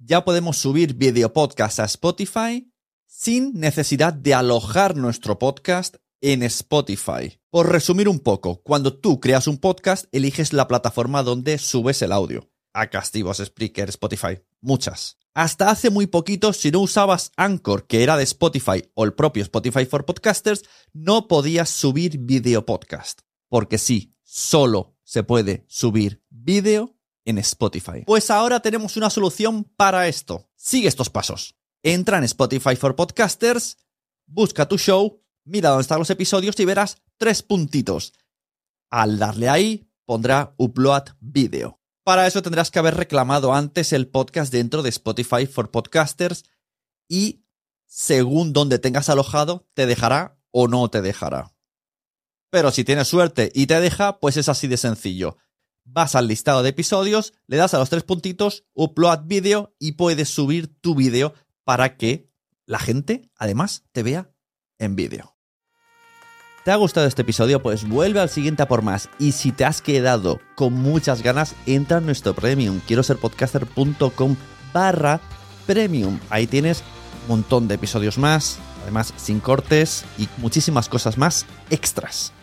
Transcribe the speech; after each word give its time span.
ya 0.00 0.24
podemos 0.24 0.56
subir 0.56 0.94
video 0.94 1.32
podcast 1.32 1.78
a 1.78 1.84
Spotify 1.84 2.72
sin 3.06 3.52
necesidad 3.52 4.14
de 4.14 4.32
alojar 4.32 4.96
nuestro 4.96 5.38
podcast 5.38 5.96
en 6.22 6.42
Spotify. 6.42 7.38
Por 7.50 7.70
resumir 7.70 8.08
un 8.08 8.18
poco, 8.18 8.62
cuando 8.62 8.98
tú 8.98 9.20
creas 9.20 9.46
un 9.46 9.58
podcast, 9.58 10.06
eliges 10.12 10.54
la 10.54 10.68
plataforma 10.68 11.22
donde 11.22 11.58
subes 11.58 12.00
el 12.00 12.12
audio. 12.12 12.50
A 12.72 12.88
Castigos, 12.88 13.42
Spreaker, 13.44 13.90
Spotify, 13.90 14.40
muchas. 14.62 15.18
Hasta 15.34 15.70
hace 15.70 15.90
muy 15.90 16.06
poquito, 16.06 16.52
si 16.52 16.70
no 16.70 16.80
usabas 16.80 17.32
Anchor, 17.36 17.86
que 17.86 18.02
era 18.02 18.16
de 18.16 18.24
Spotify, 18.24 18.90
o 18.94 19.04
el 19.04 19.12
propio 19.12 19.42
Spotify 19.42 19.84
for 19.84 20.06
Podcasters, 20.06 20.62
no 20.92 21.28
podías 21.28 21.68
subir 21.68 22.18
video 22.18 22.64
podcast. 22.64 23.20
Porque 23.48 23.76
sí, 23.76 24.14
solo 24.22 24.96
se 25.04 25.24
puede 25.24 25.64
subir 25.68 26.22
vídeo 26.30 26.96
en 27.30 27.38
Spotify. 27.38 28.04
Pues 28.06 28.30
ahora 28.30 28.60
tenemos 28.60 28.96
una 28.96 29.08
solución 29.08 29.64
para 29.64 30.06
esto. 30.08 30.50
Sigue 30.56 30.88
estos 30.88 31.08
pasos. 31.08 31.56
Entra 31.82 32.18
en 32.18 32.24
Spotify 32.24 32.76
for 32.76 32.94
Podcasters, 32.94 33.78
busca 34.26 34.68
tu 34.68 34.76
show, 34.76 35.22
mira 35.44 35.70
dónde 35.70 35.82
están 35.82 35.98
los 35.98 36.10
episodios 36.10 36.58
y 36.60 36.64
verás 36.66 37.02
tres 37.16 37.42
puntitos. 37.42 38.12
Al 38.90 39.18
darle 39.18 39.48
ahí, 39.48 39.90
pondrá 40.04 40.54
Upload 40.58 41.04
Video. 41.20 41.80
Para 42.04 42.26
eso 42.26 42.42
tendrás 42.42 42.70
que 42.70 42.78
haber 42.78 42.96
reclamado 42.96 43.54
antes 43.54 43.92
el 43.92 44.08
podcast 44.08 44.52
dentro 44.52 44.82
de 44.82 44.90
Spotify 44.90 45.46
for 45.46 45.70
Podcasters 45.70 46.44
y 47.08 47.44
según 47.86 48.52
donde 48.52 48.78
tengas 48.78 49.08
alojado, 49.08 49.68
te 49.74 49.86
dejará 49.86 50.38
o 50.50 50.68
no 50.68 50.88
te 50.90 51.02
dejará. 51.02 51.54
Pero 52.50 52.70
si 52.72 52.84
tienes 52.84 53.08
suerte 53.08 53.50
y 53.54 53.66
te 53.66 53.80
deja, 53.80 54.18
pues 54.18 54.36
es 54.36 54.48
así 54.48 54.66
de 54.66 54.76
sencillo 54.76 55.38
vas 55.92 56.14
al 56.14 56.28
listado 56.28 56.62
de 56.62 56.70
episodios, 56.70 57.32
le 57.46 57.56
das 57.56 57.74
a 57.74 57.78
los 57.78 57.90
tres 57.90 58.02
puntitos, 58.02 58.64
upload 58.74 59.24
vídeo 59.24 59.74
y 59.78 59.92
puedes 59.92 60.28
subir 60.28 60.68
tu 60.80 60.94
vídeo 60.94 61.34
para 61.64 61.96
que 61.96 62.30
la 62.66 62.78
gente 62.78 63.30
además 63.36 63.84
te 63.92 64.02
vea 64.02 64.30
en 64.78 64.96
vídeo. 64.96 65.36
¿Te 66.64 66.70
ha 66.70 66.76
gustado 66.76 67.06
este 67.06 67.22
episodio? 67.22 67.62
Pues 67.62 67.88
vuelve 67.88 68.20
al 68.20 68.28
siguiente 68.28 68.62
a 68.62 68.68
por 68.68 68.82
más. 68.82 69.08
Y 69.18 69.32
si 69.32 69.50
te 69.50 69.64
has 69.64 69.80
quedado 69.80 70.40
con 70.56 70.74
muchas 70.74 71.22
ganas, 71.22 71.54
entra 71.66 71.98
en 71.98 72.06
nuestro 72.06 72.34
premium. 72.34 72.80
Quiero 72.86 73.02
ser 73.02 73.16
podcaster.com 73.16 74.36
barra 74.72 75.20
premium. 75.66 76.20
Ahí 76.28 76.46
tienes 76.46 76.84
un 77.22 77.28
montón 77.28 77.66
de 77.66 77.76
episodios 77.76 78.18
más, 78.18 78.58
además 78.82 79.14
sin 79.16 79.40
cortes 79.40 80.04
y 80.18 80.28
muchísimas 80.36 80.88
cosas 80.88 81.16
más 81.16 81.46
extras. 81.70 82.34